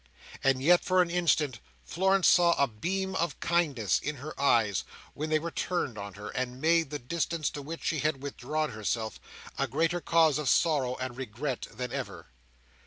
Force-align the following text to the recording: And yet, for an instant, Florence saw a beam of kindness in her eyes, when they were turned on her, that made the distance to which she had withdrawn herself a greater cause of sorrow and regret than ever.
And 0.43 0.63
yet, 0.63 0.83
for 0.83 1.03
an 1.03 1.11
instant, 1.11 1.59
Florence 1.85 2.27
saw 2.27 2.53
a 2.53 2.65
beam 2.65 3.13
of 3.15 3.39
kindness 3.39 3.99
in 3.99 4.15
her 4.15 4.33
eyes, 4.41 4.83
when 5.13 5.29
they 5.29 5.37
were 5.37 5.51
turned 5.51 5.95
on 5.95 6.15
her, 6.15 6.31
that 6.33 6.47
made 6.47 6.89
the 6.89 6.97
distance 6.97 7.51
to 7.51 7.61
which 7.61 7.83
she 7.83 7.99
had 7.99 8.23
withdrawn 8.23 8.71
herself 8.71 9.19
a 9.59 9.67
greater 9.67 10.01
cause 10.01 10.39
of 10.39 10.49
sorrow 10.49 10.95
and 10.95 11.17
regret 11.17 11.67
than 11.71 11.91
ever. 11.91 12.31